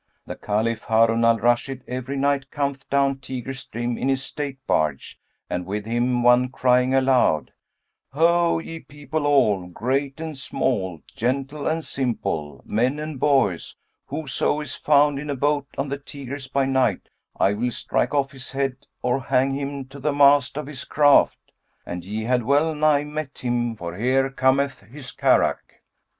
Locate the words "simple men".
11.85-12.97